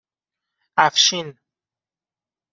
اَفشین 0.77 1.39